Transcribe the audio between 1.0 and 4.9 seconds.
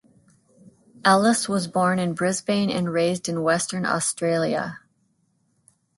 Ellis was born in Brisbane and raised in Western Australia.